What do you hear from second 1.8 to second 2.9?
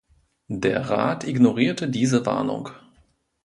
diese Warnung.